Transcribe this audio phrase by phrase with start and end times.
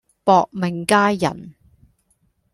[0.23, 1.53] 薄命佳人